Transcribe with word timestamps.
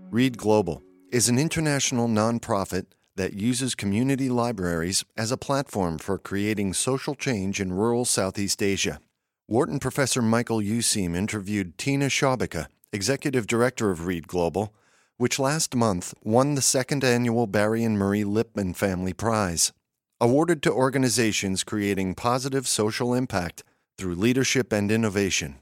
Read 0.10 0.38
Global 0.38 0.82
is 1.12 1.28
an 1.28 1.38
international 1.38 2.08
nonprofit 2.08 2.86
that 3.18 3.34
uses 3.34 3.76
community 3.76 4.30
libraries 4.30 5.04
as 5.18 5.34
a 5.34 5.38
platform 5.38 5.98
for 5.98 6.18
creating 6.18 6.74
social 6.74 7.14
change 7.14 7.60
in 7.60 7.74
rural 7.74 8.06
Southeast 8.06 8.64
Asia. 8.64 9.02
Wharton 9.50 9.80
professor 9.80 10.22
Michael 10.22 10.60
Useem 10.60 11.18
interviewed 11.18 11.78
Tina 11.78 12.06
Sciabica, 12.06 12.68
executive 12.94 13.48
director 13.48 13.90
of 13.90 14.06
Read 14.06 14.28
Global, 14.28 14.72
which 15.18 15.40
last 15.40 15.76
month 15.76 16.14
won 16.24 16.54
the 16.54 16.62
second 16.62 17.04
annual 17.04 17.48
Barry 17.48 17.84
and 17.84 17.98
Marie 17.98 18.24
Lipman 18.24 18.76
Family 18.76 19.14
Prize, 19.14 19.74
awarded 20.22 20.62
to 20.62 20.72
organizations 20.72 21.64
creating 21.64 22.14
positive 22.14 22.68
social 22.68 23.16
impact 23.16 23.64
through 23.98 24.14
leadership 24.14 24.72
and 24.72 24.92
innovation. 24.92 25.56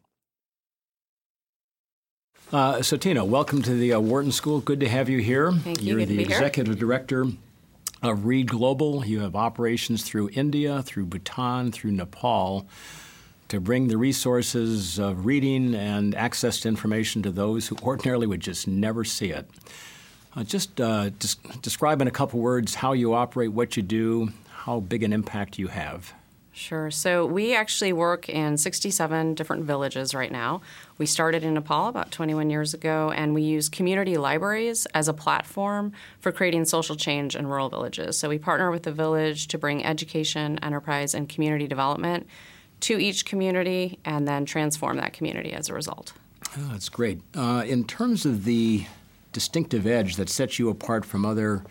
Uh, 2.52 2.82
so, 2.82 2.98
Tina, 2.98 3.24
welcome 3.24 3.62
to 3.62 3.74
the 3.74 3.94
uh, 3.94 4.00
Wharton 4.02 4.34
School. 4.34 4.60
Good 4.60 4.82
to 4.82 4.90
have 4.90 5.08
you 5.08 5.20
here. 5.20 5.54
Thank 5.54 5.82
you. 5.82 5.92
You're 5.92 6.06
Good 6.06 6.10
the 6.10 6.22
executive 6.22 6.74
here. 6.74 6.82
director 6.82 7.28
of 8.02 8.26
Read 8.26 8.48
Global. 8.50 9.06
You 9.06 9.22
have 9.22 9.38
operations 9.38 10.04
through 10.04 10.32
India, 10.34 10.82
through 10.82 11.06
Bhutan, 11.06 11.72
through 11.72 11.92
Nepal 11.92 12.68
to 13.52 13.60
bring 13.60 13.90
the 13.90 13.98
resources 13.98 14.98
of 14.98 15.26
reading 15.26 15.76
and 15.76 16.16
access 16.16 16.62
to 16.62 16.70
information 16.70 17.22
to 17.22 17.30
those 17.30 17.68
who 17.68 17.76
ordinarily 17.84 18.26
would 18.26 18.40
just 18.40 18.66
never 18.66 19.04
see 19.04 19.30
it. 19.30 19.46
Uh, 20.34 20.44
just 20.46 20.80
uh, 20.80 21.10
des- 21.10 21.58
describe 21.62 22.02
in 22.02 22.08
a 22.08 22.12
couple 22.12 22.40
words 22.40 22.76
how 22.76 22.94
you 22.94 23.14
operate, 23.14 23.52
what 23.52 23.76
you 23.76 23.84
do, 23.84 24.32
how 24.48 24.80
big 24.80 25.04
an 25.04 25.12
impact 25.12 25.60
you 25.60 25.68
have. 25.68 26.14
Sure. 26.54 26.90
So 26.92 27.26
we 27.26 27.54
actually 27.54 27.92
work 27.92 28.30
in 28.30 28.56
67 28.56 29.36
different 29.36 29.66
villages 29.66 30.16
right 30.16 30.32
now. 30.32 30.62
We 30.98 31.06
started 31.06 31.44
in 31.44 31.54
Nepal 31.54 31.90
about 31.90 32.10
21 32.10 32.50
years 32.50 32.74
ago, 32.74 33.12
and 33.14 33.34
we 33.34 33.42
use 33.42 33.68
community 33.68 34.16
libraries 34.16 34.86
as 34.94 35.10
a 35.10 35.14
platform 35.14 35.92
for 36.22 36.32
creating 36.32 36.64
social 36.66 36.96
change 36.96 37.36
in 37.36 37.48
rural 37.48 37.68
villages. 37.68 38.18
So 38.18 38.30
we 38.30 38.38
partner 38.38 38.72
with 38.72 38.84
the 38.84 38.94
village 38.94 39.50
to 39.50 39.58
bring 39.58 39.84
education, 39.84 40.58
enterprise, 40.60 41.14
and 41.14 41.28
community 41.28 41.68
development 41.68 42.28
to 42.82 43.00
each 43.00 43.26
community 43.26 44.00
and 44.06 44.28
then 44.28 44.46
transform 44.46 44.98
that 44.98 45.14
community 45.14 45.54
as 45.54 45.70
a 45.70 45.74
result. 45.74 46.14
Oh, 46.58 46.70
that's 46.72 46.90
great. 46.90 47.22
Uh, 47.36 47.64
in 47.66 47.86
terms 47.86 48.26
of 48.26 48.44
the 48.44 48.86
distinctive 49.32 49.88
edge 49.88 50.18
that 50.18 50.30
sets 50.30 50.60
you 50.60 50.70
apart 50.70 51.06
from 51.06 51.26
other 51.26 51.64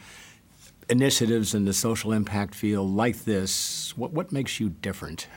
initiatives 0.89 1.55
in 1.55 1.65
the 1.65 1.73
social 1.73 2.13
impact 2.13 2.55
field 2.55 2.91
like 2.91 3.25
this, 3.25 3.97
what, 3.97 4.13
what 4.13 4.33
makes 4.33 4.59
you 4.59 4.71
different? 4.71 5.29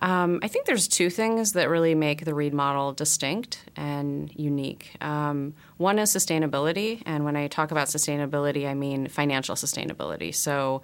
Um, 0.00 0.38
I 0.42 0.48
think 0.48 0.66
there's 0.66 0.86
two 0.86 1.10
things 1.10 1.52
that 1.52 1.68
really 1.68 1.94
make 1.94 2.24
the 2.24 2.34
READ 2.34 2.54
model 2.54 2.92
distinct 2.92 3.64
and 3.76 4.32
unique. 4.36 4.92
Um, 5.00 5.54
one 5.76 5.98
is 5.98 6.14
sustainability, 6.14 7.02
and 7.04 7.24
when 7.24 7.36
I 7.36 7.48
talk 7.48 7.70
about 7.70 7.88
sustainability, 7.88 8.66
I 8.68 8.74
mean 8.74 9.08
financial 9.08 9.56
sustainability. 9.56 10.34
So, 10.34 10.82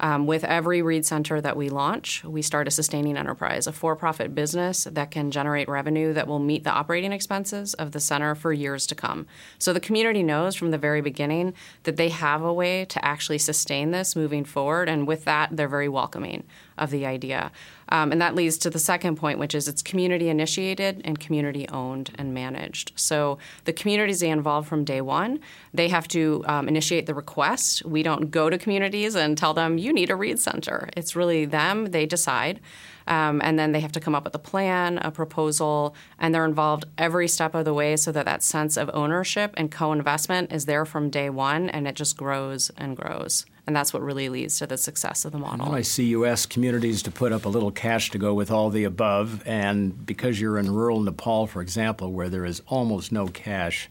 um, 0.00 0.26
with 0.26 0.44
every 0.44 0.82
READ 0.82 1.06
center 1.06 1.40
that 1.40 1.56
we 1.56 1.68
launch, 1.68 2.24
we 2.24 2.42
start 2.42 2.68
a 2.68 2.70
sustaining 2.70 3.16
enterprise, 3.16 3.66
a 3.66 3.72
for 3.72 3.96
profit 3.96 4.34
business 4.34 4.84
that 4.90 5.10
can 5.10 5.30
generate 5.30 5.68
revenue 5.68 6.12
that 6.12 6.26
will 6.26 6.38
meet 6.38 6.64
the 6.64 6.70
operating 6.70 7.12
expenses 7.12 7.74
of 7.74 7.92
the 7.92 8.00
center 8.00 8.34
for 8.34 8.52
years 8.52 8.86
to 8.86 8.94
come. 8.94 9.26
So 9.58 9.72
the 9.72 9.80
community 9.80 10.22
knows 10.22 10.54
from 10.54 10.70
the 10.70 10.78
very 10.78 11.00
beginning 11.00 11.54
that 11.84 11.96
they 11.96 12.08
have 12.08 12.42
a 12.42 12.52
way 12.52 12.84
to 12.86 13.04
actually 13.04 13.38
sustain 13.38 13.90
this 13.90 14.16
moving 14.16 14.44
forward, 14.44 14.88
and 14.88 15.06
with 15.06 15.24
that, 15.24 15.56
they're 15.56 15.68
very 15.68 15.88
welcoming 15.88 16.44
of 16.76 16.90
the 16.90 17.06
idea. 17.06 17.52
Um, 17.90 18.12
and 18.12 18.20
that 18.20 18.34
leads 18.34 18.58
to 18.58 18.70
the 18.70 18.78
second 18.78 19.16
point, 19.16 19.38
which 19.38 19.54
is 19.54 19.68
it's 19.68 19.82
community 19.82 20.28
initiated 20.28 21.02
and 21.04 21.20
community 21.20 21.68
owned 21.68 22.10
and 22.16 22.34
managed. 22.34 22.92
So 22.96 23.38
the 23.64 23.72
communities 23.72 24.20
they 24.20 24.30
involve 24.30 24.66
from 24.66 24.84
day 24.84 25.00
one, 25.00 25.40
they 25.72 25.88
have 25.88 26.08
to 26.08 26.42
um, 26.46 26.66
initiate 26.66 27.06
the 27.06 27.14
request. 27.14 27.84
We 27.84 28.02
don't 28.02 28.30
go 28.30 28.50
to 28.50 28.58
communities 28.58 29.14
and 29.14 29.36
tell 29.36 29.54
them, 29.54 29.78
you 29.84 29.92
need 29.92 30.10
a 30.10 30.16
read 30.16 30.40
center. 30.40 30.88
It's 30.96 31.14
really 31.14 31.44
them, 31.44 31.86
they 31.86 32.06
decide. 32.06 32.60
Um, 33.06 33.42
and 33.44 33.58
then 33.58 33.72
they 33.72 33.80
have 33.80 33.92
to 33.92 34.00
come 34.00 34.14
up 34.14 34.24
with 34.24 34.34
a 34.34 34.38
plan, 34.38 34.98
a 34.98 35.10
proposal, 35.10 35.94
and 36.18 36.34
they're 36.34 36.46
involved 36.46 36.86
every 36.96 37.28
step 37.28 37.54
of 37.54 37.66
the 37.66 37.74
way 37.74 37.96
so 37.96 38.10
that 38.12 38.24
that 38.24 38.42
sense 38.42 38.78
of 38.78 38.90
ownership 38.94 39.52
and 39.56 39.70
co 39.70 39.92
investment 39.92 40.52
is 40.52 40.64
there 40.64 40.86
from 40.86 41.10
day 41.10 41.28
one 41.28 41.68
and 41.68 41.86
it 41.86 41.96
just 41.96 42.16
grows 42.16 42.70
and 42.78 42.96
grows. 42.96 43.44
And 43.66 43.74
that's 43.74 43.92
what 43.92 44.02
really 44.02 44.28
leads 44.28 44.58
to 44.58 44.66
the 44.66 44.76
success 44.76 45.24
of 45.24 45.32
the 45.32 45.38
model. 45.38 45.66
Well, 45.66 45.74
I 45.74 45.82
see 45.82 46.04
you 46.04 46.26
ask 46.26 46.50
communities 46.50 47.02
to 47.04 47.10
put 47.10 47.32
up 47.32 47.44
a 47.44 47.48
little 47.48 47.70
cash 47.70 48.10
to 48.10 48.18
go 48.18 48.34
with 48.34 48.50
all 48.50 48.68
the 48.68 48.84
above, 48.84 49.42
and 49.46 50.04
because 50.04 50.38
you're 50.38 50.58
in 50.58 50.70
rural 50.70 51.00
Nepal, 51.00 51.46
for 51.46 51.62
example, 51.62 52.12
where 52.12 52.28
there 52.28 52.44
is 52.44 52.60
almost 52.66 53.10
no 53.10 53.26
cash, 53.26 53.88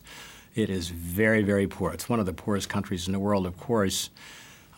it 0.54 0.70
is 0.70 0.90
very, 0.90 1.42
very 1.42 1.66
poor. 1.66 1.92
It's 1.92 2.08
one 2.08 2.20
of 2.20 2.28
the 2.28 2.34
poorest 2.34 2.70
countries 2.70 3.08
in 3.08 3.14
the 3.14 3.20
world, 3.20 3.48
of 3.48 3.58
course. 3.58 4.12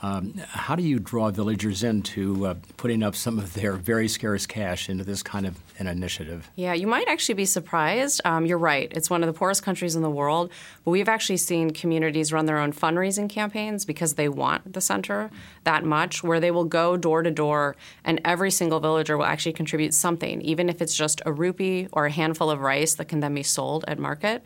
Um, 0.05 0.35
how 0.49 0.75
do 0.75 0.83
you 0.83 0.99
draw 0.99 1.31
villagers 1.31 1.83
into 1.83 2.45
uh, 2.45 2.53
putting 2.77 3.01
up 3.01 3.16
some 3.16 3.39
of 3.39 3.55
their 3.55 3.73
very 3.73 4.07
scarce 4.07 4.45
cash 4.45 4.88
into 4.88 5.03
this 5.03 5.23
kind 5.23 5.47
of 5.47 5.57
an 5.79 5.88
initiative? 5.88 6.47
Yeah, 6.55 6.73
you 6.73 6.85
might 6.85 7.07
actually 7.07 7.33
be 7.33 7.45
surprised. 7.45 8.21
Um, 8.23 8.45
you're 8.45 8.59
right. 8.59 8.91
It's 8.95 9.09
one 9.09 9.23
of 9.23 9.27
the 9.27 9.33
poorest 9.33 9.63
countries 9.63 9.95
in 9.95 10.03
the 10.03 10.09
world, 10.09 10.51
but 10.83 10.91
we've 10.91 11.09
actually 11.09 11.38
seen 11.38 11.71
communities 11.71 12.31
run 12.31 12.45
their 12.45 12.59
own 12.59 12.71
fundraising 12.71 13.27
campaigns 13.27 13.83
because 13.83 14.13
they 14.13 14.29
want 14.29 14.73
the 14.73 14.81
center 14.81 15.31
that 15.63 15.83
much, 15.83 16.23
where 16.23 16.39
they 16.39 16.51
will 16.51 16.66
go 16.66 16.97
door 16.97 17.23
to 17.23 17.31
door, 17.31 17.75
and 18.03 18.22
every 18.23 18.51
single 18.51 18.79
villager 18.79 19.17
will 19.17 19.25
actually 19.25 19.53
contribute 19.53 19.95
something, 19.95 20.39
even 20.41 20.69
if 20.69 20.83
it's 20.83 20.93
just 20.93 21.19
a 21.25 21.31
rupee 21.31 21.87
or 21.91 22.05
a 22.05 22.11
handful 22.11 22.51
of 22.51 22.59
rice 22.59 22.93
that 22.93 23.07
can 23.07 23.22
then 23.22 23.33
be 23.33 23.41
sold 23.41 23.83
at 23.87 23.97
market. 23.97 24.43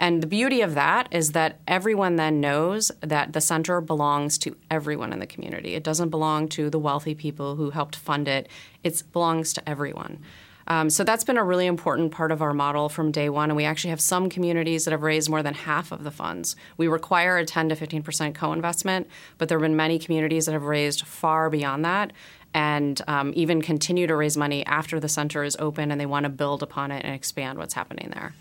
And 0.00 0.22
the 0.22 0.26
beauty 0.26 0.62
of 0.62 0.74
that 0.74 1.08
is 1.10 1.32
that 1.32 1.60
everyone 1.68 2.16
then 2.16 2.40
knows 2.40 2.90
that 3.02 3.34
the 3.34 3.40
center 3.42 3.82
belongs 3.82 4.38
to 4.38 4.56
everyone 4.70 5.12
in 5.12 5.18
the 5.18 5.26
community. 5.26 5.74
It 5.74 5.84
doesn't 5.84 6.08
belong 6.08 6.48
to 6.48 6.70
the 6.70 6.78
wealthy 6.78 7.14
people 7.14 7.56
who 7.56 7.68
helped 7.68 7.96
fund 7.96 8.26
it, 8.26 8.48
it 8.82 9.02
belongs 9.12 9.52
to 9.52 9.68
everyone. 9.68 10.20
Um, 10.66 10.88
so 10.88 11.04
that's 11.04 11.24
been 11.24 11.36
a 11.36 11.44
really 11.44 11.66
important 11.66 12.12
part 12.12 12.32
of 12.32 12.40
our 12.40 12.54
model 12.54 12.88
from 12.88 13.12
day 13.12 13.28
one. 13.28 13.50
And 13.50 13.56
we 13.58 13.66
actually 13.66 13.90
have 13.90 14.00
some 14.00 14.30
communities 14.30 14.86
that 14.86 14.92
have 14.92 15.02
raised 15.02 15.28
more 15.28 15.42
than 15.42 15.52
half 15.52 15.92
of 15.92 16.02
the 16.02 16.10
funds. 16.10 16.56
We 16.78 16.88
require 16.88 17.36
a 17.36 17.44
10 17.44 17.68
to 17.68 17.76
15% 17.76 18.34
co 18.34 18.54
investment, 18.54 19.06
but 19.36 19.50
there 19.50 19.58
have 19.58 19.62
been 19.62 19.76
many 19.76 19.98
communities 19.98 20.46
that 20.46 20.52
have 20.52 20.62
raised 20.62 21.06
far 21.06 21.50
beyond 21.50 21.84
that 21.84 22.12
and 22.54 23.02
um, 23.06 23.32
even 23.36 23.60
continue 23.60 24.06
to 24.06 24.16
raise 24.16 24.36
money 24.36 24.64
after 24.64 24.98
the 24.98 25.08
center 25.10 25.44
is 25.44 25.56
open 25.58 25.90
and 25.90 26.00
they 26.00 26.06
want 26.06 26.24
to 26.24 26.30
build 26.30 26.62
upon 26.62 26.90
it 26.90 27.04
and 27.04 27.14
expand 27.14 27.58
what's 27.58 27.74
happening 27.74 28.10
there. 28.14 28.34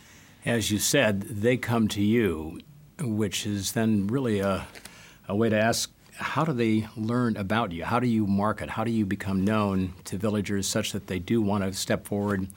As 0.46 0.72
you 0.72 0.80
said, 0.80 1.22
they 1.24 1.58
come 1.58 1.90
to 1.90 2.02
you, 2.02 2.60
which 3.02 3.46
is 3.46 3.74
then 3.74 4.08
really 4.08 4.40
a, 4.40 4.68
a 5.28 5.36
way 5.36 5.50
to 5.50 5.60
ask 5.60 5.92
how 6.14 6.46
do 6.46 6.54
they 6.54 6.88
learn 6.96 7.36
about 7.38 7.72
you? 7.72 7.84
How 7.84 8.00
do 8.00 8.08
you 8.08 8.26
market? 8.26 8.70
How 8.70 8.84
do 8.84 8.92
you 8.92 9.06
become 9.06 9.44
known 9.44 9.94
to 10.06 10.18
villagers 10.18 10.68
such 10.68 10.92
that 10.94 11.08
they 11.08 11.20
do 11.20 11.42
want 11.42 11.64
to 11.64 11.74
step 11.74 12.06
forward, 12.06 12.48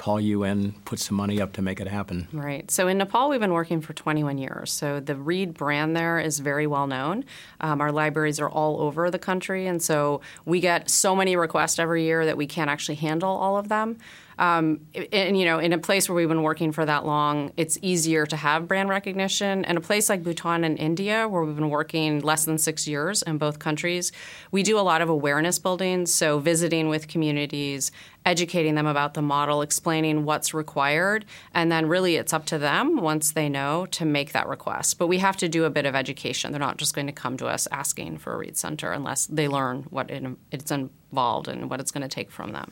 call 0.00 0.18
you 0.18 0.44
in, 0.44 0.72
put 0.86 0.98
some 0.98 1.14
money 1.14 1.42
up 1.42 1.52
to 1.52 1.60
make 1.60 1.78
it 1.78 1.86
happen? 1.86 2.26
Right. 2.32 2.70
So 2.70 2.88
in 2.88 2.96
Nepal, 2.96 3.28
we've 3.28 3.38
been 3.38 3.52
working 3.52 3.82
for 3.82 3.92
21 3.92 4.38
years. 4.38 4.72
So 4.72 4.98
the 4.98 5.14
READ 5.14 5.52
brand 5.52 5.94
there 5.94 6.18
is 6.18 6.38
very 6.38 6.66
well 6.66 6.86
known. 6.86 7.26
Um, 7.60 7.82
our 7.82 7.92
libraries 7.92 8.40
are 8.40 8.48
all 8.48 8.80
over 8.80 9.10
the 9.10 9.18
country, 9.18 9.66
and 9.66 9.82
so 9.82 10.22
we 10.46 10.60
get 10.60 10.88
so 10.88 11.14
many 11.14 11.36
requests 11.36 11.78
every 11.78 12.04
year 12.04 12.24
that 12.24 12.38
we 12.38 12.46
can't 12.46 12.70
actually 12.70 12.94
handle 12.94 13.28
all 13.28 13.58
of 13.58 13.68
them. 13.68 13.98
Um, 14.40 14.86
and 15.12 15.38
you 15.38 15.44
know, 15.44 15.58
in 15.58 15.74
a 15.74 15.78
place 15.78 16.08
where 16.08 16.16
we've 16.16 16.26
been 16.26 16.42
working 16.42 16.72
for 16.72 16.86
that 16.86 17.04
long, 17.04 17.52
it's 17.58 17.78
easier 17.82 18.24
to 18.24 18.36
have 18.36 18.66
brand 18.66 18.88
recognition. 18.88 19.66
And 19.66 19.76
a 19.76 19.82
place 19.82 20.08
like 20.08 20.22
Bhutan 20.22 20.64
and 20.64 20.78
India, 20.78 21.28
where 21.28 21.42
we've 21.42 21.54
been 21.54 21.68
working 21.68 22.20
less 22.20 22.46
than 22.46 22.56
six 22.56 22.88
years 22.88 23.20
in 23.20 23.36
both 23.36 23.58
countries, 23.58 24.12
we 24.50 24.62
do 24.62 24.78
a 24.78 24.80
lot 24.80 25.02
of 25.02 25.10
awareness 25.10 25.58
building. 25.58 26.06
So 26.06 26.38
visiting 26.38 26.88
with 26.88 27.06
communities, 27.06 27.92
educating 28.30 28.76
them 28.76 28.86
about 28.86 29.14
the 29.14 29.22
model, 29.22 29.60
explaining 29.60 30.24
what's 30.24 30.54
required, 30.54 31.24
and 31.52 31.70
then 31.72 31.88
really 31.88 32.14
it's 32.14 32.32
up 32.32 32.46
to 32.46 32.58
them 32.58 32.96
once 32.98 33.32
they 33.32 33.48
know 33.48 33.86
to 33.86 34.04
make 34.04 34.30
that 34.30 34.46
request. 34.46 34.98
But 34.98 35.08
we 35.08 35.18
have 35.18 35.36
to 35.38 35.48
do 35.48 35.64
a 35.64 35.70
bit 35.70 35.84
of 35.84 35.96
education. 35.96 36.52
They're 36.52 36.60
not 36.60 36.76
just 36.76 36.94
going 36.94 37.08
to 37.08 37.12
come 37.12 37.36
to 37.38 37.48
us 37.48 37.66
asking 37.72 38.18
for 38.18 38.32
a 38.32 38.38
read 38.38 38.56
center 38.56 38.92
unless 38.92 39.26
they 39.26 39.48
learn 39.48 39.82
what 39.90 40.12
it, 40.12 40.24
it's 40.52 40.70
involved 40.70 41.48
and 41.48 41.68
what 41.68 41.80
it's 41.80 41.90
going 41.90 42.08
to 42.08 42.14
take 42.14 42.30
from 42.30 42.52
them. 42.52 42.70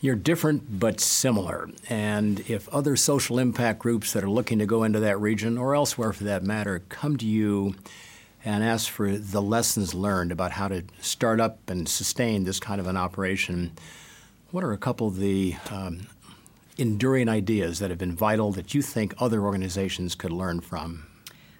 You're 0.00 0.16
different 0.16 0.80
but 0.80 0.98
similar. 0.98 1.68
And 1.90 2.40
if 2.48 2.66
other 2.70 2.96
social 2.96 3.38
impact 3.38 3.78
groups 3.80 4.14
that 4.14 4.24
are 4.24 4.30
looking 4.30 4.58
to 4.60 4.66
go 4.66 4.82
into 4.82 5.00
that 5.00 5.20
region 5.20 5.58
or 5.58 5.74
elsewhere 5.74 6.14
for 6.14 6.24
that 6.24 6.42
matter 6.42 6.82
come 6.88 7.18
to 7.18 7.26
you 7.26 7.74
and 8.46 8.64
ask 8.64 8.90
for 8.90 9.14
the 9.14 9.42
lessons 9.42 9.92
learned 9.92 10.32
about 10.32 10.52
how 10.52 10.68
to 10.68 10.84
start 11.02 11.38
up 11.38 11.68
and 11.68 11.86
sustain 11.86 12.44
this 12.44 12.60
kind 12.60 12.80
of 12.80 12.86
an 12.86 12.96
operation, 12.96 13.72
what 14.56 14.64
are 14.64 14.72
a 14.72 14.78
couple 14.78 15.06
of 15.06 15.18
the 15.18 15.54
um, 15.70 16.06
enduring 16.78 17.28
ideas 17.28 17.78
that 17.78 17.90
have 17.90 17.98
been 17.98 18.16
vital 18.16 18.52
that 18.52 18.72
you 18.72 18.80
think 18.80 19.12
other 19.18 19.42
organizations 19.42 20.14
could 20.14 20.32
learn 20.32 20.62
from? 20.62 21.06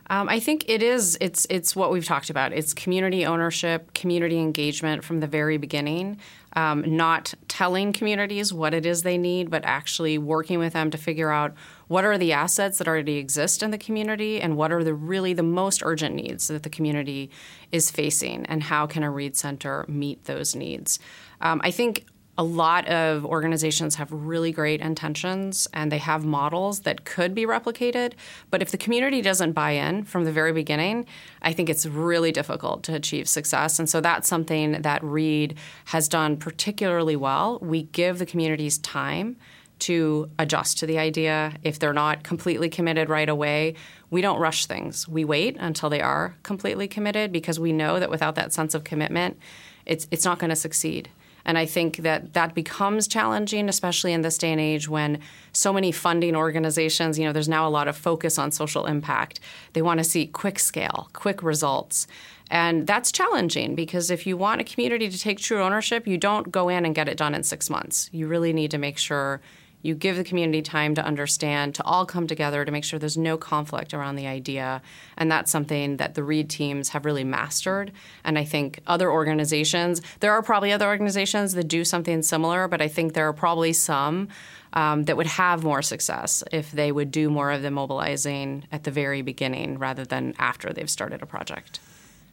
Um, 0.08 0.30
I 0.30 0.40
think 0.40 0.64
it 0.66 0.82
is. 0.82 1.18
It's 1.20 1.46
it's 1.50 1.76
what 1.76 1.90
we've 1.90 2.06
talked 2.06 2.30
about. 2.30 2.54
It's 2.54 2.72
community 2.72 3.26
ownership, 3.26 3.92
community 3.92 4.38
engagement 4.38 5.04
from 5.04 5.20
the 5.20 5.26
very 5.26 5.58
beginning. 5.58 6.18
Um, 6.54 6.96
not 6.96 7.34
telling 7.48 7.92
communities 7.92 8.50
what 8.50 8.72
it 8.72 8.86
is 8.86 9.02
they 9.02 9.18
need, 9.18 9.50
but 9.50 9.62
actually 9.66 10.16
working 10.16 10.58
with 10.58 10.72
them 10.72 10.90
to 10.90 10.96
figure 10.96 11.30
out 11.30 11.52
what 11.88 12.06
are 12.06 12.16
the 12.16 12.32
assets 12.32 12.78
that 12.78 12.88
already 12.88 13.18
exist 13.18 13.62
in 13.62 13.72
the 13.72 13.78
community 13.78 14.40
and 14.40 14.56
what 14.56 14.72
are 14.72 14.82
the 14.82 14.94
really 14.94 15.34
the 15.34 15.42
most 15.42 15.82
urgent 15.84 16.14
needs 16.14 16.48
that 16.48 16.62
the 16.62 16.70
community 16.70 17.30
is 17.70 17.90
facing, 17.90 18.46
and 18.46 18.62
how 18.62 18.86
can 18.86 19.02
a 19.02 19.10
Read 19.10 19.36
Center 19.36 19.84
meet 19.86 20.24
those 20.24 20.54
needs. 20.54 20.98
Um, 21.42 21.60
I 21.62 21.70
think 21.70 22.06
a 22.38 22.44
lot 22.44 22.86
of 22.88 23.24
organizations 23.24 23.94
have 23.94 24.12
really 24.12 24.52
great 24.52 24.80
intentions 24.80 25.66
and 25.72 25.90
they 25.90 25.98
have 25.98 26.24
models 26.24 26.80
that 26.80 27.04
could 27.04 27.34
be 27.34 27.46
replicated. 27.46 28.12
But 28.50 28.60
if 28.60 28.70
the 28.70 28.76
community 28.76 29.22
doesn't 29.22 29.52
buy 29.52 29.72
in 29.72 30.04
from 30.04 30.24
the 30.24 30.32
very 30.32 30.52
beginning, 30.52 31.06
I 31.40 31.52
think 31.52 31.70
it's 31.70 31.86
really 31.86 32.32
difficult 32.32 32.82
to 32.84 32.94
achieve 32.94 33.28
success. 33.28 33.78
And 33.78 33.88
so 33.88 34.00
that's 34.00 34.28
something 34.28 34.82
that 34.82 35.02
READ 35.02 35.56
has 35.86 36.08
done 36.08 36.36
particularly 36.36 37.16
well. 37.16 37.58
We 37.62 37.84
give 37.84 38.18
the 38.18 38.26
communities 38.26 38.78
time 38.78 39.36
to 39.78 40.30
adjust 40.38 40.78
to 40.78 40.86
the 40.86 40.98
idea. 40.98 41.54
If 41.62 41.78
they're 41.78 41.92
not 41.92 42.22
completely 42.22 42.68
committed 42.68 43.08
right 43.08 43.28
away, 43.28 43.74
we 44.10 44.20
don't 44.20 44.38
rush 44.38 44.66
things. 44.66 45.08
We 45.08 45.24
wait 45.24 45.56
until 45.58 45.90
they 45.90 46.00
are 46.00 46.36
completely 46.42 46.88
committed 46.88 47.32
because 47.32 47.58
we 47.60 47.72
know 47.72 47.98
that 47.98 48.10
without 48.10 48.34
that 48.36 48.52
sense 48.52 48.74
of 48.74 48.84
commitment, 48.84 49.38
it's, 49.84 50.06
it's 50.10 50.24
not 50.24 50.38
going 50.38 50.50
to 50.50 50.56
succeed. 50.56 51.10
And 51.46 51.56
I 51.56 51.64
think 51.64 51.98
that 51.98 52.34
that 52.34 52.54
becomes 52.54 53.08
challenging, 53.08 53.68
especially 53.68 54.12
in 54.12 54.22
this 54.22 54.36
day 54.36 54.50
and 54.50 54.60
age 54.60 54.88
when 54.88 55.20
so 55.52 55.72
many 55.72 55.92
funding 55.92 56.36
organizations, 56.36 57.18
you 57.18 57.24
know, 57.24 57.32
there's 57.32 57.48
now 57.48 57.66
a 57.66 57.70
lot 57.70 57.88
of 57.88 57.96
focus 57.96 58.36
on 58.36 58.50
social 58.50 58.84
impact. 58.84 59.40
They 59.72 59.80
want 59.80 59.98
to 59.98 60.04
see 60.04 60.26
quick 60.26 60.58
scale, 60.58 61.08
quick 61.14 61.42
results. 61.42 62.08
And 62.50 62.86
that's 62.86 63.12
challenging 63.12 63.76
because 63.76 64.10
if 64.10 64.26
you 64.26 64.36
want 64.36 64.60
a 64.60 64.64
community 64.64 65.08
to 65.08 65.18
take 65.18 65.38
true 65.38 65.62
ownership, 65.62 66.06
you 66.06 66.18
don't 66.18 66.50
go 66.50 66.68
in 66.68 66.84
and 66.84 66.94
get 66.94 67.08
it 67.08 67.16
done 67.16 67.34
in 67.34 67.44
six 67.44 67.70
months. 67.70 68.10
You 68.12 68.26
really 68.26 68.52
need 68.52 68.72
to 68.72 68.78
make 68.78 68.98
sure 68.98 69.40
you 69.86 69.94
give 69.94 70.16
the 70.16 70.24
community 70.24 70.60
time 70.60 70.94
to 70.96 71.04
understand, 71.04 71.74
to 71.76 71.84
all 71.84 72.04
come 72.04 72.26
together 72.26 72.64
to 72.64 72.72
make 72.72 72.84
sure 72.84 72.98
there's 72.98 73.16
no 73.16 73.36
conflict 73.36 73.94
around 73.94 74.16
the 74.16 74.26
idea. 74.26 74.82
And 75.16 75.30
that's 75.30 75.50
something 75.50 75.96
that 75.98 76.14
the 76.14 76.24
READ 76.24 76.50
teams 76.50 76.90
have 76.90 77.04
really 77.04 77.24
mastered. 77.24 77.92
And 78.24 78.38
I 78.38 78.44
think 78.44 78.80
other 78.86 79.10
organizations, 79.10 80.02
there 80.20 80.32
are 80.32 80.42
probably 80.42 80.72
other 80.72 80.86
organizations 80.86 81.54
that 81.54 81.68
do 81.68 81.84
something 81.84 82.22
similar, 82.22 82.68
but 82.68 82.82
I 82.82 82.88
think 82.88 83.14
there 83.14 83.28
are 83.28 83.32
probably 83.32 83.72
some 83.72 84.28
um, 84.72 85.04
that 85.04 85.16
would 85.16 85.28
have 85.28 85.64
more 85.64 85.82
success 85.82 86.42
if 86.52 86.72
they 86.72 86.92
would 86.92 87.10
do 87.10 87.30
more 87.30 87.52
of 87.52 87.62
the 87.62 87.70
mobilizing 87.70 88.64
at 88.72 88.84
the 88.84 88.90
very 88.90 89.22
beginning 89.22 89.78
rather 89.78 90.04
than 90.04 90.34
after 90.38 90.72
they've 90.72 90.90
started 90.90 91.22
a 91.22 91.26
project. 91.26 91.80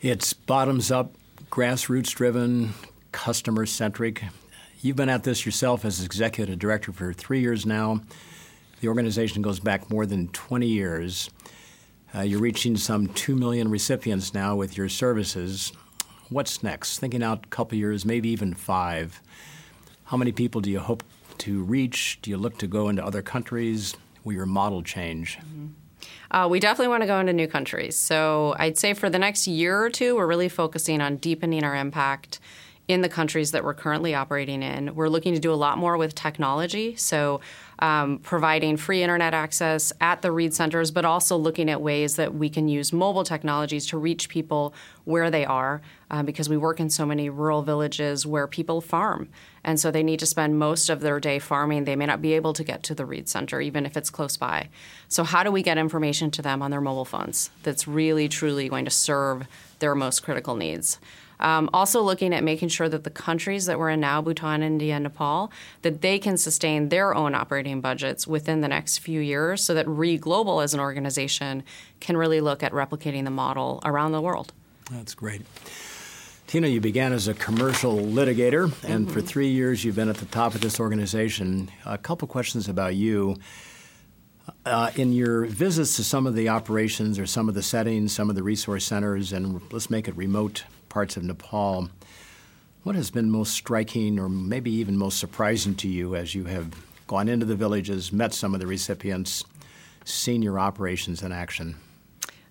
It's 0.02 0.34
bottoms 0.34 0.92
up, 0.92 1.14
grassroots 1.50 2.14
driven, 2.14 2.74
customer 3.12 3.66
centric. 3.66 4.24
You've 4.84 4.98
been 4.98 5.08
at 5.08 5.24
this 5.24 5.46
yourself 5.46 5.86
as 5.86 6.04
executive 6.04 6.60
director 6.60 6.92
for 6.92 7.14
three 7.14 7.40
years 7.40 7.66
now. 7.66 8.02
The 8.82 8.90
organization 8.90 9.42
goes 9.42 9.62
back 9.62 9.90
more 9.90 10.06
than 10.06 10.28
20 10.28 10.68
years. 10.68 11.30
Uh, 12.14 12.20
you're 12.20 12.42
reaching 12.42 12.76
some 12.76 13.08
2 13.08 13.34
million 13.34 13.72
recipients 13.72 14.34
now 14.34 14.58
with 14.58 14.76
your 14.76 14.90
services. 14.90 15.72
What's 16.28 16.64
next? 16.64 17.00
Thinking 17.00 17.24
out 17.24 17.46
a 17.46 17.48
couple 17.48 17.78
years, 17.78 18.04
maybe 18.04 18.28
even 18.28 18.54
five. 18.54 19.22
How 20.04 20.18
many 20.18 20.34
people 20.34 20.60
do 20.60 20.70
you 20.70 20.80
hope 20.80 21.02
to 21.38 21.64
reach? 21.64 22.20
Do 22.22 22.30
you 22.30 22.36
look 22.36 22.58
to 22.58 22.68
go 22.68 22.90
into 22.90 23.06
other 23.06 23.22
countries? 23.22 23.96
Will 24.26 24.34
your 24.34 24.46
model 24.46 24.84
change? 24.84 25.38
Mm-hmm. 25.38 25.68
Uh, 26.30 26.50
we 26.50 26.60
definitely 26.60 26.90
want 26.90 27.04
to 27.04 27.08
go 27.08 27.22
into 27.22 27.32
new 27.32 27.48
countries. 27.48 27.98
So 27.98 28.54
I'd 28.60 28.78
say 28.78 28.94
for 28.94 29.10
the 29.10 29.18
next 29.18 29.48
year 29.48 29.82
or 29.82 29.90
two, 29.90 30.18
we're 30.18 30.28
really 30.28 30.50
focusing 30.50 31.00
on 31.00 31.16
deepening 31.16 31.64
our 31.64 31.74
impact 31.74 32.42
in 32.88 33.02
the 33.02 33.10
countries 33.10 33.52
that 33.52 33.64
we're 33.64 33.74
currently 33.74 34.14
operating 34.14 34.62
in. 34.62 34.94
We're 34.94 35.08
looking 35.08 35.34
to 35.34 35.40
do 35.40 35.54
a 35.54 35.56
lot 35.56 35.78
more 35.78 35.98
with 35.98 36.16
technology, 36.16 36.96
so 36.96 37.40
um, 37.80 38.20
providing 38.20 38.78
free 38.78 39.02
internet 39.02 39.34
access 39.34 39.94
at 40.02 40.22
the 40.22 40.32
Read 40.32 40.54
centers, 40.54 40.92
but 40.92 41.06
also 41.06 41.38
looking 41.38 41.70
at 41.70 41.82
ways 41.82 42.18
that 42.18 42.36
we 42.36 42.50
can 42.50 42.68
use 42.68 42.92
mobile 42.92 43.24
technologies 43.24 43.88
to 43.88 43.98
reach 43.98 44.28
people 44.30 44.74
where 45.06 45.32
they 45.32 45.46
are, 45.46 45.82
uh, 46.14 46.22
because 46.22 46.48
we 46.48 46.56
work 46.56 46.80
in 46.80 46.92
so 46.92 47.08
many 47.08 47.28
rural 47.28 47.64
villages 47.64 48.24
where 48.24 48.46
people 48.46 48.82
farm. 48.82 49.28
And 49.64 49.80
so 49.80 49.90
they 49.90 50.04
need 50.04 50.20
to 50.20 50.28
spend 50.28 50.60
most 50.60 50.88
of 50.88 51.00
their 51.00 51.20
day 51.20 51.40
farming. 51.40 51.86
They 51.86 51.96
may 51.96 52.06
not 52.06 52.22
be 52.22 52.34
able 52.34 52.54
to 52.54 52.64
get 52.64 52.84
to 52.84 52.94
the 52.94 53.04
READ 53.04 53.28
Center, 53.28 53.60
even 53.60 53.84
if 53.84 53.98
it's 53.98 54.12
close 54.12 54.38
by. 54.38 54.70
So, 55.08 55.24
how 55.24 55.42
do 55.42 55.52
we 55.52 55.64
get 55.64 55.80
information 55.80 56.30
to 56.32 56.44
them 56.44 56.62
on 56.62 56.70
their 56.70 56.82
mobile 56.82 57.04
phones 57.04 57.50
that's 57.64 57.88
really, 57.88 58.30
truly 58.30 58.70
going 58.70 58.86
to 58.86 58.92
serve 58.92 59.48
their 59.80 59.96
most 59.96 60.22
critical 60.22 60.56
needs? 60.56 61.00
Um, 61.40 61.68
also 61.74 62.00
looking 62.04 62.32
at 62.32 62.44
making 62.44 62.70
sure 62.70 62.88
that 62.90 63.04
the 63.04 63.10
countries 63.10 63.66
that 63.66 63.80
we're 63.80 63.90
in 63.90 64.00
now, 64.00 64.22
Bhutan, 64.22 64.62
India, 64.62 64.94
and 64.94 65.04
Nepal, 65.04 65.52
that 65.82 66.02
they 66.02 66.20
can 66.20 66.38
sustain 66.38 66.90
their 66.90 67.16
own 67.16 67.34
operating 67.34 67.82
budgets 67.82 68.28
within 68.28 68.62
the 68.62 68.68
next 68.68 69.00
few 69.00 69.20
years 69.20 69.64
so 69.64 69.74
that 69.74 69.88
Read 69.88 70.22
Global 70.22 70.62
as 70.62 70.76
an 70.76 70.80
organization 70.80 71.64
can 72.00 72.18
really 72.18 72.40
look 72.40 72.62
at 72.62 72.72
replicating 72.72 73.24
the 73.24 73.32
model 73.32 73.82
around 73.84 74.12
the 74.12 74.22
world. 74.22 74.54
That's 74.92 75.16
great. 75.16 75.42
Tina, 76.54 76.68
you 76.68 76.82
began 76.82 77.14
as 77.14 77.28
a 77.28 77.34
commercial 77.34 77.98
litigator, 77.98 78.66
and 78.88 79.08
mm-hmm. 79.08 79.12
for 79.12 79.22
three 79.22 79.48
years 79.48 79.84
you've 79.84 79.96
been 79.96 80.08
at 80.08 80.18
the 80.18 80.28
top 80.28 80.54
of 80.54 80.62
this 80.62 80.80
organization. 80.80 81.72
A 81.84 81.98
couple 81.98 82.28
questions 82.28 82.70
about 82.70 82.94
you. 82.94 83.38
Uh, 84.64 84.92
in 84.96 85.14
your 85.14 85.46
visits 85.46 85.96
to 85.96 86.04
some 86.04 86.28
of 86.28 86.36
the 86.36 86.50
operations 86.50 87.18
or 87.18 87.26
some 87.26 87.50
of 87.50 87.56
the 87.56 87.64
settings, 87.64 88.14
some 88.14 88.30
of 88.30 88.36
the 88.36 88.44
resource 88.44 88.86
centers, 88.86 89.34
and 89.34 89.64
let's 89.74 89.90
make 89.90 90.08
it 90.08 90.16
remote 90.16 90.64
parts 90.90 91.18
of 91.18 91.24
Nepal. 91.24 91.90
What 92.84 92.94
has 92.94 93.10
been 93.10 93.32
most 93.32 93.54
striking 93.54 94.20
or 94.20 94.30
maybe 94.30 94.70
even 94.74 94.96
most 94.96 95.18
surprising 95.18 95.74
to 95.78 95.88
you 95.88 96.16
as 96.16 96.36
you 96.36 96.44
have 96.44 96.76
gone 97.08 97.30
into 97.30 97.48
the 97.48 97.56
villages, 97.56 98.14
met 98.14 98.32
some 98.32 98.54
of 98.54 98.60
the 98.60 98.68
recipients, 98.68 99.44
seen 100.06 100.44
your 100.44 100.60
operations 100.60 101.24
in 101.24 101.32
action? 101.32 101.78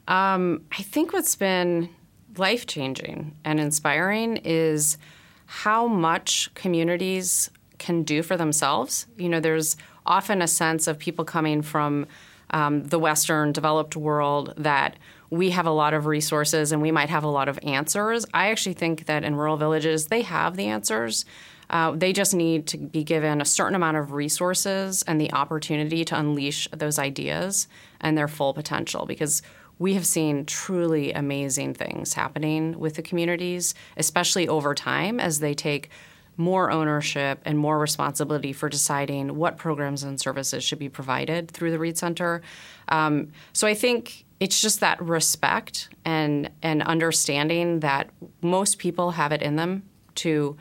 Um, 0.08 0.64
I 0.76 0.82
think 0.82 1.12
what's 1.12 1.36
been 1.36 1.88
life 2.36 2.66
changing 2.66 3.36
and 3.44 3.60
inspiring 3.60 4.38
is 4.38 4.98
how 5.46 5.86
much 5.86 6.50
communities 6.54 7.50
can 7.78 8.02
do 8.02 8.22
for 8.22 8.36
themselves. 8.36 9.06
You 9.18 9.28
know, 9.28 9.40
there's 9.40 9.76
often 10.06 10.40
a 10.40 10.48
sense 10.48 10.86
of 10.86 10.98
people 10.98 11.24
coming 11.24 11.62
from 11.62 12.06
um, 12.50 12.84
the 12.84 12.98
Western 12.98 13.52
developed 13.52 13.96
world 13.96 14.54
that 14.56 14.96
we 15.30 15.50
have 15.50 15.66
a 15.66 15.70
lot 15.70 15.94
of 15.94 16.06
resources 16.06 16.72
and 16.72 16.82
we 16.82 16.90
might 16.90 17.08
have 17.08 17.24
a 17.24 17.28
lot 17.28 17.48
of 17.48 17.58
answers. 17.62 18.26
I 18.34 18.50
actually 18.50 18.74
think 18.74 19.06
that 19.06 19.24
in 19.24 19.34
rural 19.34 19.56
villages, 19.56 20.06
they 20.06 20.22
have 20.22 20.56
the 20.56 20.66
answers. 20.66 21.24
Uh, 21.70 21.92
they 21.92 22.12
just 22.12 22.34
need 22.34 22.66
to 22.66 22.76
be 22.76 23.02
given 23.02 23.40
a 23.40 23.46
certain 23.46 23.74
amount 23.74 23.96
of 23.96 24.12
resources 24.12 25.02
and 25.04 25.18
the 25.18 25.32
opportunity 25.32 26.04
to 26.04 26.18
unleash 26.18 26.68
those 26.70 26.98
ideas 26.98 27.66
and 28.00 28.16
their 28.16 28.28
full 28.28 28.52
potential 28.52 29.06
because 29.06 29.42
we 29.82 29.94
have 29.94 30.06
seen 30.06 30.46
truly 30.46 31.12
amazing 31.12 31.74
things 31.74 32.14
happening 32.14 32.78
with 32.78 32.94
the 32.94 33.02
communities, 33.02 33.74
especially 33.96 34.46
over 34.46 34.76
time 34.76 35.18
as 35.18 35.40
they 35.40 35.54
take 35.54 35.90
more 36.36 36.70
ownership 36.70 37.40
and 37.44 37.58
more 37.58 37.80
responsibility 37.80 38.52
for 38.52 38.68
deciding 38.68 39.34
what 39.34 39.56
programs 39.56 40.04
and 40.04 40.20
services 40.20 40.62
should 40.62 40.78
be 40.78 40.88
provided 40.88 41.50
through 41.50 41.72
the 41.72 41.80
READ 41.80 41.98
Center. 41.98 42.42
Um, 42.90 43.32
so 43.52 43.66
I 43.66 43.74
think 43.74 44.24
it's 44.38 44.60
just 44.60 44.78
that 44.80 45.02
respect 45.02 45.88
and 46.04 46.48
and 46.62 46.84
understanding 46.84 47.80
that 47.80 48.08
most 48.40 48.78
people 48.78 49.10
have 49.10 49.32
it 49.32 49.42
in 49.42 49.56
them 49.56 49.82
to 50.14 50.56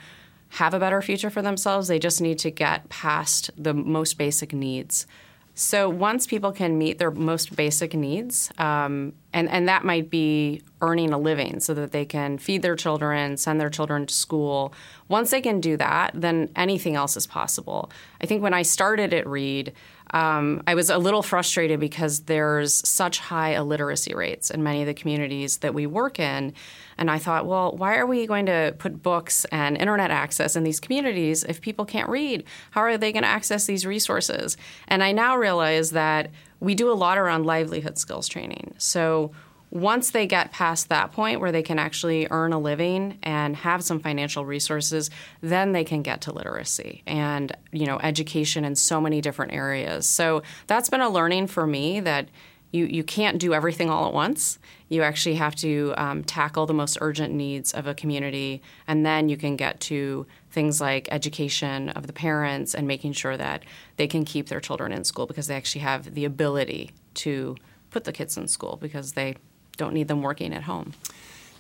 have 0.49 0.73
a 0.73 0.79
better 0.79 1.01
future 1.01 1.29
for 1.29 1.43
themselves. 1.43 1.87
They 1.87 1.99
just 1.99 2.21
need 2.21 2.39
to 2.39 2.49
get 2.49 2.89
past 2.89 3.51
the 3.55 3.75
most 3.75 4.17
basic 4.17 4.51
needs. 4.51 5.05
So 5.53 5.89
once 5.89 6.27
people 6.27 6.51
can 6.51 6.77
meet 6.77 6.97
their 6.97 7.11
most 7.11 7.55
basic 7.55 7.93
needs, 7.93 8.51
um, 8.57 9.13
and 9.33 9.49
and 9.49 9.67
that 9.67 9.83
might 9.83 10.09
be 10.09 10.61
earning 10.81 11.11
a 11.11 11.17
living 11.17 11.59
so 11.59 11.73
that 11.73 11.91
they 11.91 12.05
can 12.05 12.37
feed 12.37 12.61
their 12.61 12.75
children, 12.75 13.37
send 13.37 13.59
their 13.59 13.69
children 13.69 14.05
to 14.05 14.13
school. 14.13 14.73
Once 15.07 15.31
they 15.31 15.41
can 15.41 15.59
do 15.59 15.75
that, 15.77 16.11
then 16.13 16.49
anything 16.55 16.95
else 16.95 17.17
is 17.17 17.27
possible. 17.27 17.91
I 18.21 18.25
think 18.25 18.41
when 18.41 18.53
I 18.53 18.61
started 18.61 19.13
at 19.13 19.27
Read, 19.27 19.73
um, 20.11 20.61
I 20.67 20.75
was 20.75 20.89
a 20.89 20.97
little 20.97 21.23
frustrated 21.23 21.79
because 21.79 22.21
there's 22.21 22.87
such 22.87 23.19
high 23.19 23.55
illiteracy 23.55 24.13
rates 24.13 24.51
in 24.51 24.61
many 24.61 24.81
of 24.81 24.87
the 24.87 24.93
communities 24.93 25.57
that 25.59 25.73
we 25.73 25.87
work 25.87 26.19
in. 26.19 26.53
And 26.97 27.09
I 27.09 27.17
thought, 27.17 27.45
well, 27.45 27.75
why 27.75 27.95
are 27.95 28.05
we 28.05 28.27
going 28.27 28.45
to 28.45 28.75
put 28.77 29.01
books 29.01 29.45
and 29.45 29.77
internet 29.77 30.11
access 30.11 30.55
in 30.55 30.63
these 30.63 30.79
communities 30.79 31.43
if 31.43 31.61
people 31.61 31.85
can't 31.85 32.09
read? 32.09 32.43
How 32.71 32.81
are 32.81 32.97
they 32.97 33.11
going 33.11 33.23
to 33.23 33.29
access 33.29 33.65
these 33.65 33.85
resources? 33.85 34.57
And 34.87 35.01
I 35.03 35.13
now 35.13 35.37
realize 35.37 35.91
that 35.91 36.31
we 36.59 36.75
do 36.75 36.91
a 36.91 36.93
lot 36.93 37.17
around 37.17 37.45
livelihood 37.45 37.97
skills 37.97 38.27
training. 38.27 38.75
So 38.77 39.31
once 39.71 40.11
they 40.11 40.27
get 40.27 40.51
past 40.51 40.89
that 40.89 41.13
point 41.13 41.39
where 41.39 41.51
they 41.51 41.63
can 41.63 41.79
actually 41.79 42.27
earn 42.29 42.51
a 42.51 42.59
living 42.59 43.17
and 43.23 43.55
have 43.55 43.81
some 43.81 44.01
financial 44.01 44.45
resources, 44.45 45.09
then 45.39 45.71
they 45.71 45.85
can 45.85 46.01
get 46.01 46.21
to 46.21 46.33
literacy 46.33 47.01
and 47.07 47.55
you 47.71 47.85
know 47.85 47.97
education 48.03 48.65
in 48.65 48.75
so 48.75 48.99
many 48.99 49.21
different 49.21 49.53
areas. 49.53 50.07
So 50.07 50.43
that's 50.67 50.89
been 50.89 51.01
a 51.01 51.09
learning 51.09 51.47
for 51.47 51.65
me 51.65 52.01
that 52.01 52.27
you 52.73 52.85
you 52.85 53.03
can't 53.03 53.39
do 53.39 53.53
everything 53.53 53.89
all 53.89 54.07
at 54.07 54.13
once. 54.13 54.59
You 54.89 55.03
actually 55.03 55.35
have 55.35 55.55
to 55.57 55.93
um, 55.95 56.25
tackle 56.25 56.65
the 56.65 56.73
most 56.73 56.97
urgent 56.99 57.33
needs 57.33 57.73
of 57.73 57.87
a 57.87 57.93
community, 57.93 58.61
and 58.87 59.05
then 59.05 59.29
you 59.29 59.37
can 59.37 59.55
get 59.55 59.79
to 59.81 60.27
things 60.51 60.81
like 60.81 61.07
education 61.11 61.89
of 61.89 62.07
the 62.07 62.13
parents 62.13 62.75
and 62.75 62.87
making 62.87 63.13
sure 63.13 63.37
that 63.37 63.63
they 63.95 64.07
can 64.07 64.25
keep 64.25 64.47
their 64.47 64.59
children 64.59 64.91
in 64.91 65.05
school 65.05 65.25
because 65.25 65.47
they 65.47 65.55
actually 65.55 65.81
have 65.81 66.13
the 66.13 66.25
ability 66.25 66.91
to 67.13 67.55
put 67.89 68.03
the 68.03 68.11
kids 68.11 68.37
in 68.37 68.49
school 68.49 68.77
because 68.81 69.13
they 69.13 69.35
don't 69.81 69.95
need 69.95 70.07
them 70.07 70.21
working 70.21 70.53
at 70.53 70.61
home. 70.63 70.93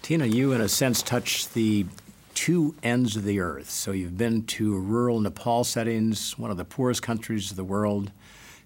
Tina, 0.03 0.27
you 0.27 0.53
in 0.53 0.61
a 0.61 0.69
sense 0.69 1.01
touch 1.01 1.49
the 1.49 1.87
two 2.35 2.75
ends 2.83 3.15
of 3.15 3.23
the 3.23 3.39
earth. 3.39 3.69
So 3.71 3.91
you've 3.91 4.15
been 4.15 4.45
to 4.45 4.77
rural 4.77 5.19
Nepal 5.19 5.63
settings, 5.63 6.37
one 6.37 6.51
of 6.51 6.57
the 6.57 6.63
poorest 6.63 7.01
countries 7.01 7.49
of 7.49 7.57
the 7.57 7.63
world. 7.63 8.11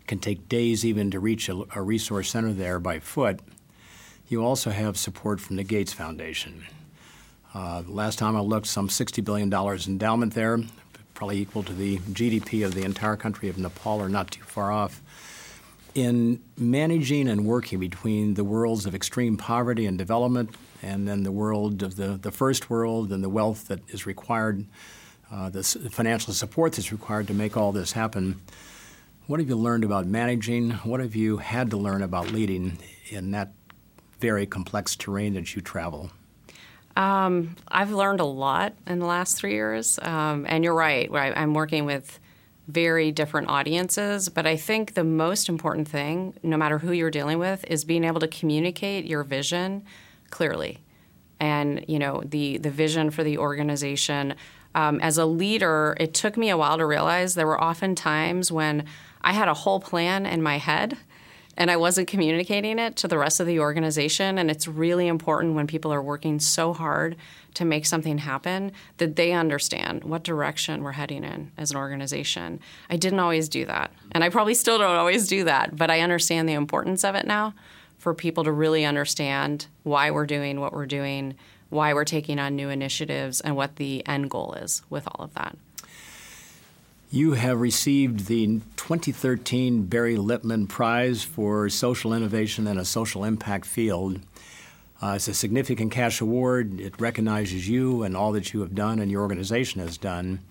It 0.01 0.07
can 0.07 0.19
take 0.19 0.49
days 0.49 0.85
even 0.85 1.09
to 1.11 1.21
reach 1.21 1.47
a, 1.47 1.63
a 1.73 1.81
resource 1.81 2.31
center 2.31 2.51
there 2.51 2.79
by 2.81 2.99
foot. 2.99 3.39
You 4.27 4.43
also 4.43 4.71
have 4.71 4.97
support 4.97 5.39
from 5.39 5.55
the 5.55 5.63
Gates 5.63 5.93
Foundation. 5.93 6.65
Uh, 7.53 7.83
last 7.87 8.19
time 8.19 8.35
I 8.35 8.41
looked, 8.41 8.67
some 8.67 8.89
$60 8.89 9.23
billion 9.23 9.53
endowment 9.53 10.33
there, 10.33 10.59
probably 11.13 11.39
equal 11.39 11.63
to 11.63 11.71
the 11.71 11.99
GDP 11.99 12.65
of 12.65 12.73
the 12.73 12.83
entire 12.83 13.15
country 13.15 13.47
of 13.47 13.57
Nepal, 13.57 14.01
or 14.01 14.09
not 14.09 14.31
too 14.31 14.43
far 14.43 14.73
off 14.73 15.01
in 15.95 16.41
managing 16.57 17.29
and 17.29 17.45
working 17.45 17.79
between 17.79 18.33
the 18.33 18.43
worlds 18.43 18.85
of 18.85 18.93
extreme 18.93 19.37
poverty 19.37 19.85
and 19.85 19.97
development 19.97 20.53
and 20.83 21.07
then 21.07 21.23
the 21.23 21.31
world 21.31 21.81
of 21.81 21.95
the, 21.95 22.19
the 22.21 22.31
first 22.31 22.69
world 22.69 23.11
and 23.11 23.23
the 23.23 23.29
wealth 23.29 23.69
that 23.69 23.79
is 23.89 24.05
required, 24.05 24.65
uh, 25.31 25.49
the 25.49 25.63
financial 25.63 26.33
support 26.33 26.73
that's 26.73 26.91
required 26.91 27.27
to 27.27 27.33
make 27.33 27.55
all 27.55 27.71
this 27.71 27.93
happen. 27.93 28.39
What 29.27 29.39
have 29.39 29.49
you 29.49 29.55
learned 29.55 29.85
about 29.85 30.05
managing? 30.05 30.71
What 30.71 30.99
have 30.99 31.15
you 31.15 31.37
had 31.37 31.71
to 31.71 31.77
learn 31.77 32.03
about 32.03 32.29
leading 32.31 32.77
in 33.09 33.31
that 33.31 33.53
very 34.19 34.45
complex 34.45 34.95
terrain 34.95 35.33
that 35.33 35.55
you 35.55 35.61
travel? 35.61 36.11
Um, 36.97 37.55
I've 37.69 37.91
learned 37.91 38.19
a 38.19 38.25
lot 38.25 38.73
in 38.85 38.99
the 38.99 39.05
last 39.05 39.37
three 39.37 39.53
years, 39.53 39.97
um, 40.01 40.45
and 40.47 40.63
you're 40.63 40.75
right. 40.75 41.09
I'm 41.11 41.53
working 41.53 41.85
with 41.85 42.19
very 42.67 43.11
different 43.11 43.49
audiences. 43.49 44.29
But 44.29 44.47
I 44.47 44.55
think 44.55 44.93
the 44.93 45.03
most 45.03 45.49
important 45.49 45.87
thing, 45.87 46.33
no 46.43 46.57
matter 46.57 46.79
who 46.79 46.91
you're 46.91 47.11
dealing 47.11 47.39
with, 47.39 47.63
is 47.67 47.85
being 47.85 48.03
able 48.03 48.19
to 48.19 48.27
communicate 48.27 49.05
your 49.05 49.23
vision 49.23 49.83
clearly. 50.29 50.79
And 51.39 51.83
you 51.87 51.99
know 51.99 52.21
the 52.25 52.57
the 52.57 52.71
vision 52.71 53.11
for 53.11 53.23
the 53.23 53.37
organization. 53.37 54.35
Um, 54.73 54.99
as 54.99 55.17
a 55.17 55.25
leader, 55.25 55.95
it 55.99 56.13
took 56.13 56.35
me 56.35 56.49
a 56.49 56.57
while 56.57 56.77
to 56.77 56.85
realize 56.85 57.35
there 57.35 57.47
were 57.47 57.61
often 57.61 57.95
times 57.95 58.51
when 58.51 58.85
I 59.21 59.33
had 59.33 59.47
a 59.47 59.53
whole 59.53 59.79
plan 59.79 60.25
in 60.25 60.41
my 60.41 60.57
head 60.57 60.97
and 61.57 61.71
I 61.71 61.77
wasn't 61.77 62.07
communicating 62.07 62.79
it 62.79 62.95
to 62.97 63.07
the 63.07 63.17
rest 63.17 63.39
of 63.39 63.47
the 63.47 63.59
organization. 63.59 64.37
And 64.37 64.51
it's 64.51 64.67
really 64.67 65.07
important 65.07 65.55
when 65.55 65.67
people 65.67 65.93
are 65.93 66.01
working 66.01 66.39
so 66.39 66.73
hard 66.73 67.15
to 67.55 67.65
make 67.65 67.85
something 67.85 68.19
happen 68.19 68.71
that 68.97 69.15
they 69.15 69.31
understand 69.31 70.03
what 70.03 70.23
direction 70.23 70.83
we're 70.83 70.91
heading 70.93 71.23
in 71.23 71.51
as 71.57 71.71
an 71.71 71.77
organization. 71.77 72.59
I 72.89 72.97
didn't 72.97 73.19
always 73.19 73.49
do 73.49 73.65
that, 73.65 73.91
and 74.11 74.23
I 74.23 74.29
probably 74.29 74.53
still 74.53 74.77
don't 74.77 74.95
always 74.95 75.27
do 75.27 75.45
that, 75.45 75.75
but 75.75 75.89
I 75.89 76.01
understand 76.01 76.47
the 76.47 76.53
importance 76.53 77.03
of 77.03 77.15
it 77.15 77.25
now 77.25 77.53
for 77.97 78.13
people 78.13 78.43
to 78.43 78.51
really 78.51 78.85
understand 78.85 79.67
why 79.83 80.11
we're 80.11 80.25
doing 80.25 80.59
what 80.59 80.73
we're 80.73 80.85
doing, 80.85 81.35
why 81.69 81.93
we're 81.93 82.03
taking 82.03 82.39
on 82.39 82.55
new 82.55 82.69
initiatives, 82.69 83.39
and 83.41 83.55
what 83.55 83.77
the 83.77 84.05
end 84.05 84.29
goal 84.29 84.53
is 84.53 84.83
with 84.89 85.07
all 85.07 85.23
of 85.23 85.33
that. 85.35 85.57
You 87.15 87.31
have 87.31 87.61
received 87.61 88.25
the 88.25 88.59
2013 88.75 89.85
Barry 89.85 90.17
Lipman 90.17 90.67
Prize 90.67 91.23
for 91.23 91.69
Social 91.69 92.13
Innovation 92.13 92.67
in 92.67 92.77
a 92.77 92.83
Social 92.83 93.23
Impact 93.23 93.65
Field. 93.65 94.19
Uh, 95.01 95.13
it's 95.15 95.29
a 95.29 95.33
significant 95.33 95.93
cash 95.93 96.19
award. 96.19 96.77
It 96.81 96.99
recognizes 96.99 97.69
you 97.69 98.03
and 98.03 98.17
all 98.17 98.33
that 98.33 98.51
you 98.51 98.59
have 98.59 98.75
done 98.75 98.99
and 98.99 99.09
your 99.09 99.21
organization 99.21 99.79
has 99.79 99.97
done. 99.97 100.41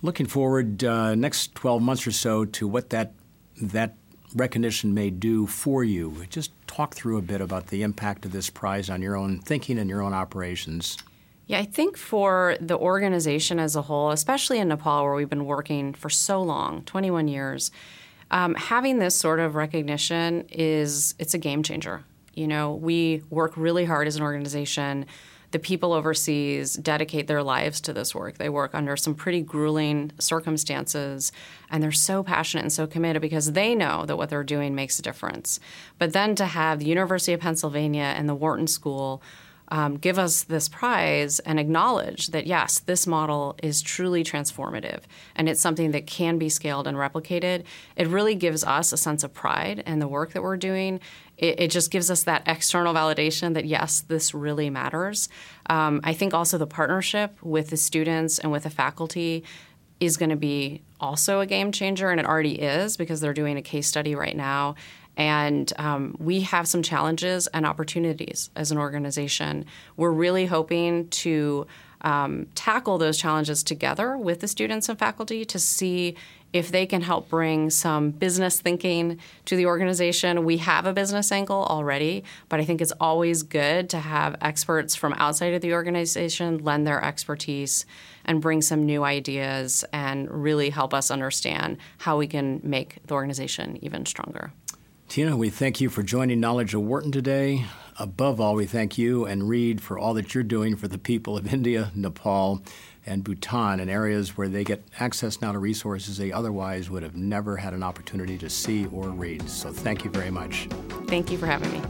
Looking 0.00 0.26
forward, 0.26 0.84
uh, 0.84 1.16
next 1.16 1.56
12 1.56 1.82
months 1.82 2.06
or 2.06 2.12
so, 2.12 2.44
to 2.44 2.68
what 2.68 2.90
that 2.90 3.12
that 3.60 3.96
recognition 4.36 4.94
may 4.94 5.10
do 5.10 5.48
for 5.48 5.82
you. 5.82 6.24
Just 6.30 6.52
talk 6.68 6.94
through 6.94 7.18
a 7.18 7.22
bit 7.22 7.40
about 7.40 7.66
the 7.66 7.82
impact 7.82 8.24
of 8.24 8.30
this 8.30 8.48
prize 8.48 8.88
on 8.88 9.02
your 9.02 9.16
own 9.16 9.40
thinking 9.40 9.80
and 9.80 9.90
your 9.90 10.02
own 10.02 10.14
operations. 10.14 10.98
Yeah, 11.46 11.58
I 11.58 11.64
think 11.64 11.96
for 11.96 12.56
the 12.60 12.78
organization 12.78 13.58
as 13.58 13.76
a 13.76 13.82
whole, 13.82 14.10
especially 14.10 14.58
in 14.58 14.68
Nepal, 14.68 15.04
where 15.04 15.14
we've 15.14 15.28
been 15.28 15.44
working 15.44 15.92
for 15.92 16.08
so 16.08 16.40
long 16.42 16.82
21 16.84 17.28
years. 17.28 17.70
Um, 18.30 18.54
having 18.54 18.98
this 18.98 19.14
sort 19.14 19.40
of 19.40 19.54
recognition 19.54 20.46
is 20.48 21.14
it's 21.18 21.34
a 21.34 21.38
game 21.38 21.62
changer 21.62 22.04
you 22.34 22.46
know, 22.46 22.74
we 22.74 23.22
work 23.30 23.56
really 23.56 23.84
hard 23.84 24.06
as 24.06 24.16
an 24.16 24.22
organization. 24.22 25.06
The 25.50 25.58
people 25.58 25.92
overseas 25.92 26.74
dedicate 26.74 27.26
their 27.26 27.42
lives 27.42 27.80
to 27.82 27.92
this 27.92 28.14
work. 28.14 28.38
They 28.38 28.48
work 28.48 28.74
under 28.74 28.96
some 28.96 29.14
pretty 29.14 29.42
grueling 29.42 30.12
circumstances, 30.18 31.30
and 31.70 31.82
they're 31.82 31.92
so 31.92 32.22
passionate 32.22 32.62
and 32.62 32.72
so 32.72 32.86
committed 32.86 33.20
because 33.20 33.52
they 33.52 33.74
know 33.74 34.06
that 34.06 34.16
what 34.16 34.30
they're 34.30 34.44
doing 34.44 34.74
makes 34.74 34.98
a 34.98 35.02
difference. 35.02 35.60
But 35.98 36.14
then 36.14 36.34
to 36.36 36.46
have 36.46 36.78
the 36.78 36.86
University 36.86 37.34
of 37.34 37.40
Pennsylvania 37.40 38.14
and 38.16 38.28
the 38.28 38.34
Wharton 38.34 38.66
School 38.66 39.22
um, 39.72 39.96
give 39.96 40.18
us 40.18 40.42
this 40.42 40.68
prize 40.68 41.38
and 41.40 41.58
acknowledge 41.58 42.26
that 42.28 42.46
yes, 42.46 42.78
this 42.80 43.06
model 43.06 43.56
is 43.62 43.80
truly 43.80 44.22
transformative 44.22 45.00
and 45.34 45.48
it's 45.48 45.62
something 45.62 45.92
that 45.92 46.06
can 46.06 46.36
be 46.36 46.50
scaled 46.50 46.86
and 46.86 46.98
replicated. 46.98 47.64
It 47.96 48.06
really 48.06 48.34
gives 48.34 48.62
us 48.64 48.92
a 48.92 48.98
sense 48.98 49.24
of 49.24 49.32
pride 49.32 49.82
in 49.86 49.98
the 49.98 50.06
work 50.06 50.34
that 50.34 50.42
we're 50.42 50.58
doing. 50.58 51.00
It, 51.38 51.58
it 51.58 51.70
just 51.70 51.90
gives 51.90 52.10
us 52.10 52.24
that 52.24 52.42
external 52.44 52.92
validation 52.92 53.54
that 53.54 53.64
yes, 53.64 54.02
this 54.02 54.34
really 54.34 54.68
matters. 54.68 55.30
Um, 55.70 56.02
I 56.04 56.12
think 56.12 56.34
also 56.34 56.58
the 56.58 56.66
partnership 56.66 57.42
with 57.42 57.70
the 57.70 57.78
students 57.78 58.38
and 58.38 58.52
with 58.52 58.64
the 58.64 58.70
faculty 58.70 59.42
is 60.00 60.18
going 60.18 60.30
to 60.30 60.36
be 60.36 60.82
also 61.00 61.40
a 61.40 61.46
game 61.46 61.72
changer, 61.72 62.10
and 62.10 62.18
it 62.18 62.26
already 62.26 62.60
is 62.60 62.96
because 62.96 63.20
they're 63.20 63.32
doing 63.32 63.56
a 63.56 63.62
case 63.62 63.86
study 63.86 64.14
right 64.14 64.36
now 64.36 64.74
and 65.16 65.72
um, 65.78 66.16
we 66.18 66.40
have 66.40 66.66
some 66.66 66.82
challenges 66.82 67.46
and 67.48 67.66
opportunities 67.66 68.50
as 68.56 68.70
an 68.70 68.78
organization. 68.78 69.66
We're 69.96 70.12
really 70.12 70.46
hoping 70.46 71.08
to 71.08 71.66
um, 72.02 72.46
tackle 72.54 72.98
those 72.98 73.18
challenges 73.18 73.62
together 73.62 74.16
with 74.16 74.40
the 74.40 74.48
students 74.48 74.88
and 74.88 74.98
faculty 74.98 75.44
to 75.44 75.58
see 75.58 76.16
if 76.52 76.70
they 76.70 76.84
can 76.84 77.00
help 77.00 77.30
bring 77.30 77.70
some 77.70 78.10
business 78.10 78.60
thinking 78.60 79.18
to 79.46 79.56
the 79.56 79.66
organization. 79.66 80.44
We 80.44 80.58
have 80.58 80.84
a 80.84 80.92
business 80.92 81.32
angle 81.32 81.64
already, 81.64 82.24
but 82.48 82.60
I 82.60 82.64
think 82.64 82.80
it's 82.80 82.92
always 83.00 83.42
good 83.42 83.88
to 83.90 83.98
have 83.98 84.36
experts 84.40 84.94
from 84.94 85.14
outside 85.14 85.54
of 85.54 85.62
the 85.62 85.72
organization 85.72 86.58
lend 86.58 86.86
their 86.86 87.02
expertise 87.02 87.86
and 88.24 88.40
bring 88.40 88.60
some 88.60 88.84
new 88.84 89.02
ideas 89.02 89.84
and 89.92 90.30
really 90.30 90.70
help 90.70 90.92
us 90.92 91.10
understand 91.10 91.78
how 91.98 92.18
we 92.18 92.26
can 92.26 92.60
make 92.62 92.98
the 93.06 93.14
organization 93.14 93.78
even 93.82 94.04
stronger. 94.04 94.52
Tina, 95.12 95.36
we 95.36 95.50
thank 95.50 95.78
you 95.78 95.90
for 95.90 96.02
joining 96.02 96.40
Knowledge 96.40 96.72
of 96.72 96.80
Wharton 96.80 97.12
today. 97.12 97.66
Above 97.98 98.40
all, 98.40 98.54
we 98.54 98.64
thank 98.64 98.96
you 98.96 99.26
and 99.26 99.46
READ 99.46 99.82
for 99.82 99.98
all 99.98 100.14
that 100.14 100.34
you're 100.34 100.42
doing 100.42 100.74
for 100.74 100.88
the 100.88 100.96
people 100.96 101.36
of 101.36 101.52
India, 101.52 101.92
Nepal, 101.94 102.62
and 103.04 103.22
Bhutan 103.22 103.80
in 103.80 103.90
areas 103.90 104.38
where 104.38 104.48
they 104.48 104.64
get 104.64 104.82
access 105.00 105.42
now 105.42 105.52
to 105.52 105.58
resources 105.58 106.16
they 106.16 106.32
otherwise 106.32 106.88
would 106.88 107.02
have 107.02 107.14
never 107.14 107.58
had 107.58 107.74
an 107.74 107.82
opportunity 107.82 108.38
to 108.38 108.48
see 108.48 108.86
or 108.86 109.10
read. 109.10 109.46
So 109.50 109.70
thank 109.70 110.02
you 110.02 110.10
very 110.10 110.30
much. 110.30 110.66
Thank 111.08 111.30
you 111.30 111.36
for 111.36 111.44
having 111.44 111.70
me. 111.72 111.82